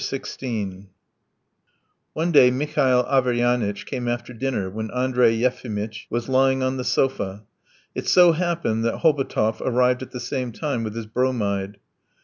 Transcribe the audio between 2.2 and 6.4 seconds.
day Mihail Averyanitch came after dinner when Andrey Yefimitch was